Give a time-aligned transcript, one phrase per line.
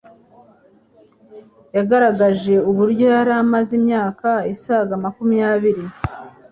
[1.75, 5.83] yagaragaje uburyo yari amaze imyaka isaga makumyabiri